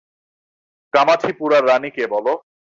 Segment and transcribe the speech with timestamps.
[0.93, 2.33] কামাঠিপুরার রানী কে বলো?